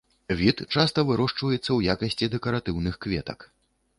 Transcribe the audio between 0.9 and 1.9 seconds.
вырошчваецца ў